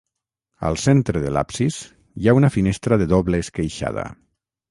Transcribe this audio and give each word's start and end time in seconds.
Al 0.69 0.77
centre 0.83 1.21
de 1.25 1.33
l'absis 1.35 1.77
hi 2.23 2.31
ha 2.31 2.35
una 2.39 2.51
finestra 2.57 2.99
de 3.03 3.09
doble 3.13 3.43
esqueixada. 3.45 4.09